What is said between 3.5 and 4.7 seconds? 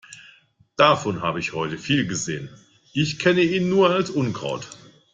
nur als Unkraut.